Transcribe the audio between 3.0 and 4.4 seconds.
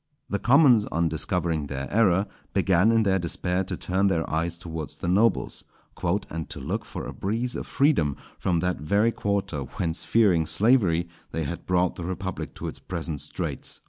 their despair to turn their